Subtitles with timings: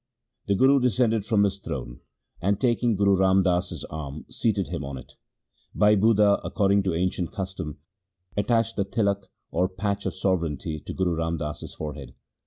[0.47, 1.99] The Guru descended from his throne
[2.41, 5.15] and, taking Guru Ram Das's arm, seated him on it.
[5.75, 7.77] Bhai Budha, according to ancient custom,
[8.35, 12.15] attached the tilak or patch of sovereignty to Guru Ram Das's forehead.